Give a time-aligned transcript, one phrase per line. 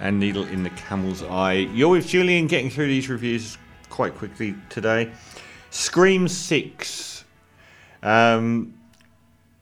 [0.00, 1.68] and Needle in the Camel's Eye.
[1.72, 3.58] You're with Julian getting through these reviews
[3.88, 5.10] quite quickly today.
[5.70, 7.24] Scream 6.
[8.02, 8.74] Um,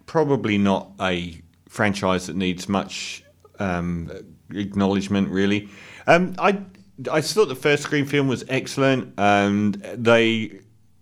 [0.07, 3.25] probably not a franchise that needs much
[3.59, 4.11] um,
[4.51, 5.69] acknowledgement, really.
[6.07, 6.61] Um, I,
[7.11, 10.61] I thought the first Scream film was excellent, and they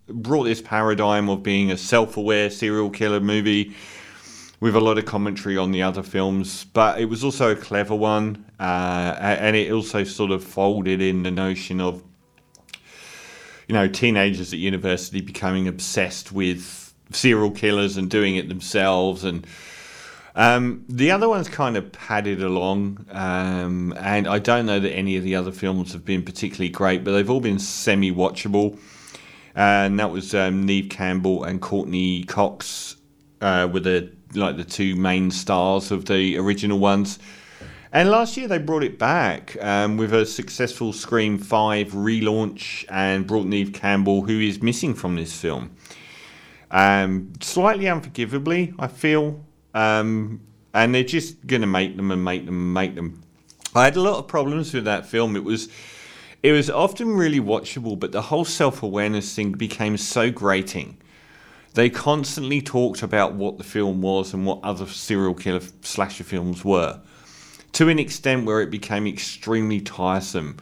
[0.09, 3.75] brought this paradigm of being a self aware serial killer movie
[4.65, 7.95] with a lot of commentary on the other films, but it was also a clever
[7.95, 12.03] one, uh, and it also sort of folded in the notion of
[13.69, 19.47] you know teenagers at university becoming obsessed with serial killers and doing it themselves and
[20.35, 25.19] um, the other one's kind of padded along, um, and I don't know that any
[25.19, 28.79] of the other films have been particularly great, but they've all been semi watchable.
[29.55, 32.97] And that was um, Neve Campbell and Courteney Cox
[33.43, 37.19] uh, with the like the two main stars of the original ones.
[37.93, 43.25] And last year they brought it back um, with a successful Scream 5 relaunch and
[43.27, 45.71] brought Neve Campbell, who is missing from this film.
[46.73, 49.45] Um, slightly unforgivably, I feel.
[49.75, 50.41] Um,
[50.75, 53.23] and they're just going to make them and make them and make them.
[53.77, 55.37] I had a lot of problems with that film.
[55.37, 55.69] It was.
[56.43, 60.99] It was often really watchable, but the whole self awareness thing became so grating
[61.75, 66.65] they constantly talked about what the film was and what other serial killer slasher films
[66.65, 67.01] were,
[67.73, 70.57] to an extent where it became extremely tiresome.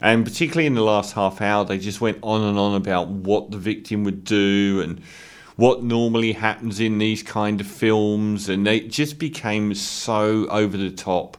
[0.00, 3.50] And particularly in the last half hour, they just went on and on about what
[3.50, 5.00] the victim would do and
[5.56, 10.90] what normally happens in these kind of films, and it just became so over the
[10.90, 11.36] top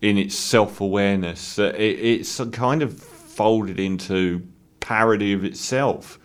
[0.00, 4.46] in its self awareness that it, it's kind of folded into
[4.80, 6.18] parody of itself.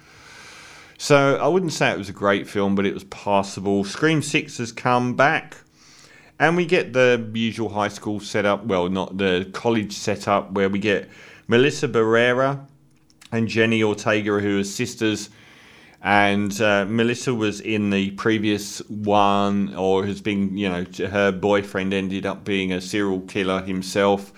[1.01, 3.83] So I wouldn't say it was a great film, but it was passable.
[3.83, 5.57] Scream 6 has come back.
[6.39, 10.77] And we get the usual high school setup, well, not the college setup, where we
[10.77, 11.09] get
[11.47, 12.67] Melissa Barrera
[13.31, 15.31] and Jenny Ortega, who are sisters.
[16.03, 21.95] And uh, Melissa was in the previous one, or has been, you know, her boyfriend
[21.95, 24.31] ended up being a serial killer himself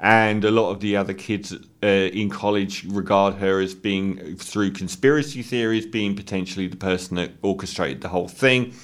[0.00, 4.72] and a lot of the other kids uh, in college regard her as being, through
[4.72, 8.74] conspiracy theories, being potentially the person that orchestrated the whole thing.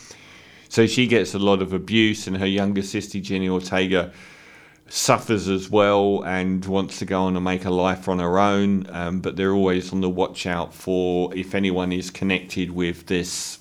[0.69, 4.13] So she gets a lot of abuse, and her younger sister, Jenny Ortega,
[4.89, 8.87] suffers as well and wants to go on and make a life on her own.
[8.91, 13.59] Um, but they're always on the watch out for if anyone is connected with this.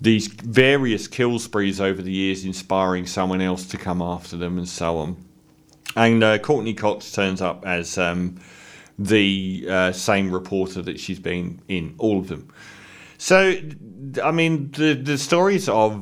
[0.00, 4.68] These various kill sprees over the years, inspiring someone else to come after them, and
[4.68, 5.27] so on.
[5.98, 8.40] And uh, Courteney Cox turns up as um,
[9.00, 12.48] the uh, same reporter that she's been in all of them.
[13.18, 13.56] So,
[14.22, 16.00] I mean, the the stories are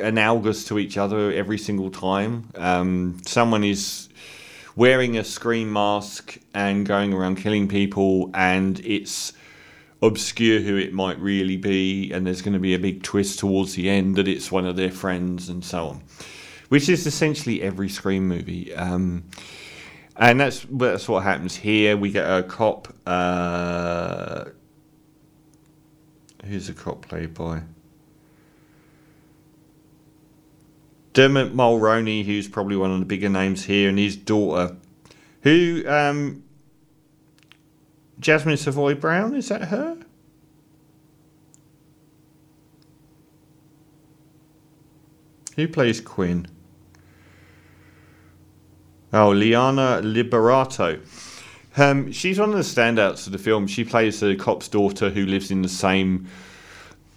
[0.00, 2.50] analogous to each other every single time.
[2.56, 4.08] Um, someone is
[4.74, 9.34] wearing a Scream mask and going around killing people, and it's
[10.02, 13.74] obscure who it might really be, and there's going to be a big twist towards
[13.74, 16.02] the end that it's one of their friends, and so on
[16.68, 18.74] which is essentially every Scream movie.
[18.74, 19.24] Um,
[20.16, 21.96] and that's that's what happens here.
[21.96, 22.88] We get a cop.
[23.06, 24.46] Uh,
[26.44, 27.62] who's a cop played by?
[31.12, 34.76] Dermot Mulroney, who's probably one of the bigger names here, and his daughter,
[35.42, 36.44] who um,
[38.20, 39.98] Jasmine Savoy Brown is that her?
[45.56, 46.46] Who plays Quinn?
[49.10, 51.00] Oh, Liana Liberato.
[51.78, 53.66] Um, she's one of the standouts of the film.
[53.66, 56.28] She plays the cop's daughter who lives in the same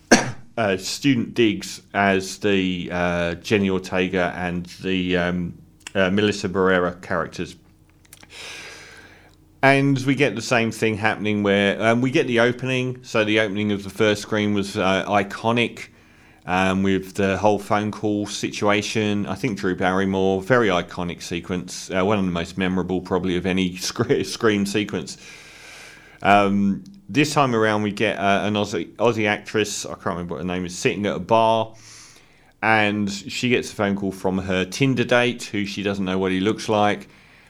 [0.57, 5.57] uh, student digs as the uh, Jenny Ortega and the um,
[5.93, 7.57] uh, Melissa Barrera characters.
[9.61, 13.03] And we get the same thing happening where um, we get the opening.
[13.03, 15.89] So the opening of the first Scream was uh, iconic
[16.45, 19.25] um, with the whole phone call situation.
[19.25, 23.45] I think Drew Barrymore, very iconic sequence, uh, one of the most memorable probably of
[23.45, 25.17] any sc- Scream sequence.
[26.23, 30.41] Um, this time around, we get uh, an Aussie, Aussie actress, I can't remember what
[30.41, 31.73] her name is, sitting at a bar,
[32.61, 36.31] and she gets a phone call from her Tinder date, who she doesn't know what
[36.31, 37.09] he looks like.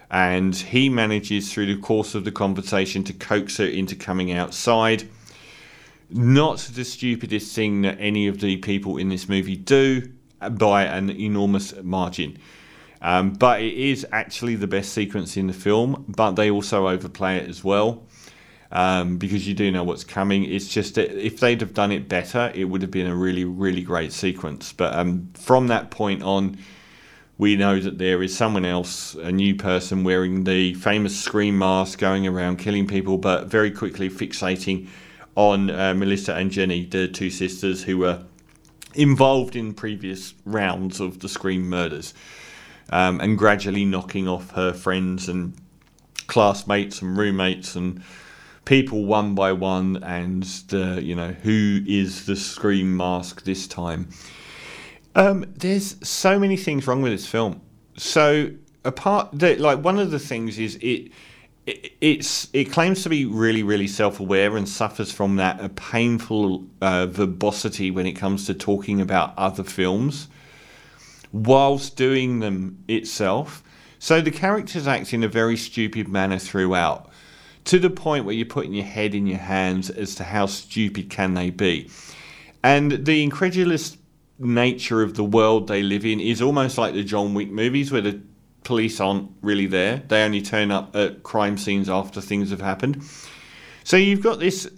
[0.10, 5.08] And he manages through the course of the conversation to coax her into coming outside
[6.12, 10.12] not the stupidest thing that any of the people in this movie do
[10.52, 12.38] by an enormous margin.
[13.02, 17.38] Um, but it is actually the best sequence in the film, but they also overplay
[17.38, 18.04] it as well.
[18.74, 20.46] Um, because you do know what's coming.
[20.46, 23.44] It's just that if they'd have done it better, it would have been a really,
[23.44, 24.72] really great sequence.
[24.72, 26.58] But um, from that point on,
[27.38, 32.00] we know that there is someone else, a new person wearing the famous scream mask,
[32.00, 34.88] going around killing people, but very quickly fixating
[35.36, 38.24] on uh, Melissa and Jenny, the two sisters who were
[38.94, 42.14] involved in previous rounds of the Scream murders,
[42.90, 45.54] um, and gradually knocking off her friends and
[46.28, 48.04] classmates and roommates and
[48.66, 54.10] people one by one, and the you know who is the Scream mask this time.
[55.16, 57.62] Um, there's so many things wrong with this film.
[57.98, 58.52] So
[58.86, 61.12] apart, like one of the things is it
[61.66, 66.66] it, it's it claims to be really really self-aware and suffers from that a painful
[66.82, 70.28] uh, verbosity when it comes to talking about other films
[71.32, 73.64] whilst doing them itself.
[74.00, 77.10] So the characters act in a very stupid manner throughout
[77.66, 81.10] to the point where you're putting your head in your hands as to how stupid
[81.10, 81.90] can they be.
[82.64, 83.98] And the incredulous
[84.40, 88.02] nature of the world they live in is almost like the John Wick movies where
[88.02, 88.22] the
[88.64, 90.04] police aren't really there.
[90.08, 93.04] They only turn up at crime scenes after things have happened.
[93.84, 94.70] So you've got this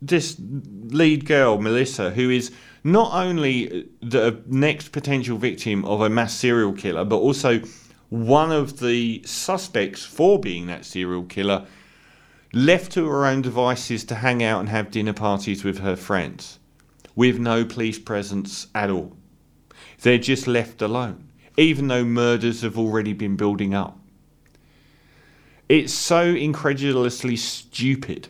[0.00, 2.52] this lead girl, Melissa, who is
[2.82, 7.60] not only the next potential victim of a mass serial killer, but also
[8.10, 11.66] one of the suspects for being that serial killer,
[12.52, 16.58] left to her own devices to hang out and have dinner parties with her friends,
[17.16, 19.16] with no police presence at all.
[20.02, 23.98] They're just left alone even though murders have already been building up.
[25.68, 28.28] It's so incredulously stupid.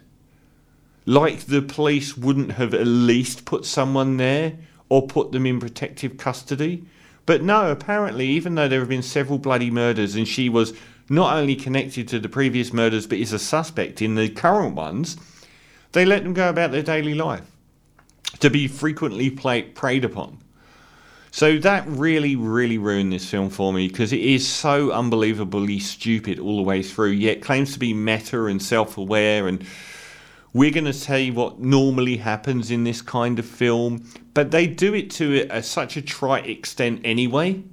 [1.07, 4.55] Like the police wouldn't have at least put someone there
[4.89, 6.85] or put them in protective custody.
[7.27, 10.75] But no, apparently, even though there have been several bloody murders and she was
[11.09, 15.17] not only connected to the previous murders but is a suspect in the current ones,
[15.93, 17.51] they let them go about their daily life
[18.41, 20.39] to be frequently play, preyed upon.
[21.35, 26.39] So that really, really ruined this film for me because it is so unbelievably stupid
[26.39, 29.49] all the way through, yet claims to be meta and self aware.
[29.49, 29.67] And
[30.53, 34.95] we're going to say what normally happens in this kind of film, but they do
[34.95, 37.65] it to a, such a trite extent anyway.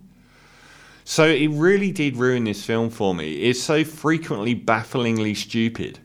[1.04, 3.44] So it really did ruin this film for me.
[3.44, 6.00] It's so frequently bafflingly stupid.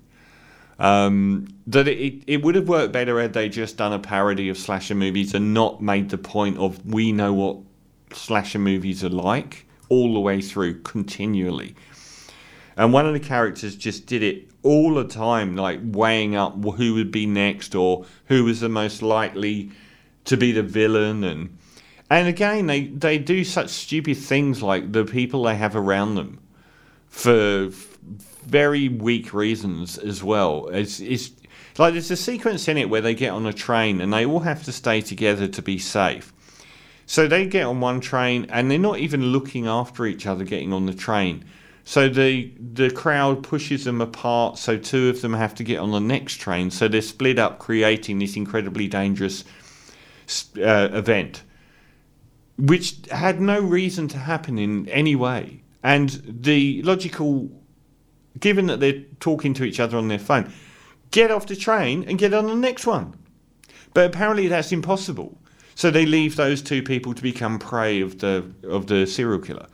[0.79, 4.59] Um, that it, it would have worked better had they just done a parody of
[4.59, 7.57] slasher movies and not made the point of we know what
[8.13, 11.75] slasher movies are like all the way through continually.
[12.77, 16.95] And one of the characters just did it all the time, like weighing up who
[16.95, 19.71] would be next or who was the most likely
[20.27, 21.57] to be the villain and
[22.11, 26.41] and again they, they do such stupid things like the people they have around them
[27.09, 27.71] for
[28.47, 30.69] very weak reasons as well.
[30.69, 31.33] It's, it's
[31.79, 34.41] like there's a sequence in it where they get on a train and they all
[34.41, 36.33] have to stay together to be safe.
[37.07, 40.73] So they get on one train and they're not even looking after each other getting
[40.73, 41.45] on the train.
[41.85, 44.59] So the the crowd pushes them apart.
[44.59, 46.73] So two of them have to get on the next train.
[46.73, 49.45] So they're split up, creating this incredibly dangerous
[50.59, 51.45] uh, event,
[52.59, 55.63] which had no reason to happen in any way.
[55.85, 57.51] And the logical
[58.39, 60.53] given that they're talking to each other on their phone,
[61.11, 63.15] get off the train and get on the next one.
[63.95, 65.39] But apparently that's impossible.
[65.75, 69.67] So they leave those two people to become prey of the of the serial killer.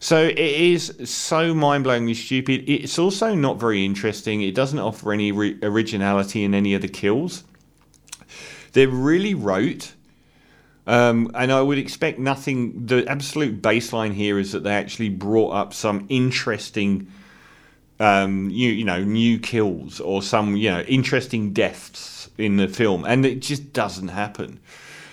[0.00, 2.64] So it is so mind-blowingly stupid.
[2.66, 4.40] It's also not very interesting.
[4.40, 7.44] It doesn't offer any re- originality in any of the kills.
[8.72, 9.92] They're really rote.
[10.86, 12.86] Um, and I would expect nothing.
[12.86, 17.12] The absolute baseline here is that they actually brought up some interesting
[18.00, 23.04] um, you, you know new kills or some you know interesting deaths in the film,
[23.04, 24.58] and it just doesn't happen.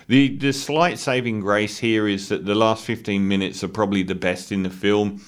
[0.07, 4.15] The the slight saving grace here is that the last 15 minutes are probably the
[4.15, 5.21] best in the film.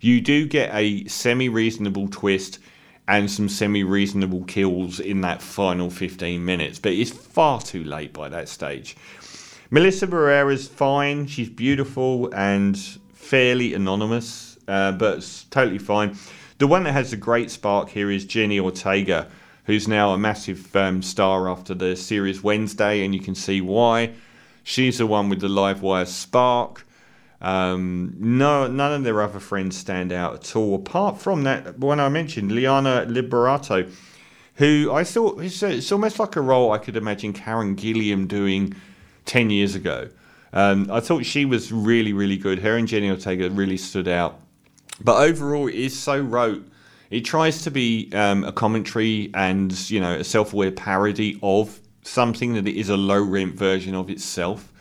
[0.00, 2.58] You do get a semi reasonable twist
[3.06, 8.12] and some semi reasonable kills in that final 15 minutes, but it's far too late
[8.12, 8.96] by that stage.
[9.70, 12.76] Melissa Barrera's fine, she's beautiful and
[13.12, 16.16] fairly anonymous, uh, but totally fine.
[16.64, 19.28] The one that has a great spark here is Jenny Ortega,
[19.66, 24.14] who's now a massive um, star after the series Wednesday, and you can see why.
[24.62, 26.86] She's the one with the live wire spark.
[27.42, 32.00] Um, no, none of their other friends stand out at all, apart from that one
[32.00, 33.92] I mentioned, Liana Liberato,
[34.54, 38.74] who I thought it's, it's almost like a role I could imagine Karen Gillan doing
[39.26, 40.08] 10 years ago.
[40.54, 42.60] Um, I thought she was really, really good.
[42.60, 44.40] Her and Jenny Ortega really stood out.
[45.00, 46.66] But overall, it is so rote.
[47.10, 52.54] It tries to be um, a commentary and you know a self-aware parody of something
[52.54, 54.72] that is a low rent version of itself.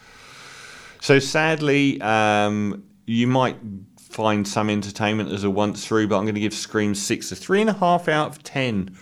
[1.02, 3.58] So sadly, um, you might
[3.98, 7.36] find some entertainment as a once through, but I'm going to give Scream 6 a
[7.36, 8.96] 3.5 out of 10.